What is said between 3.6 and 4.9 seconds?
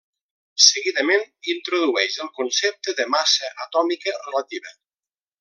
atòmica relativa.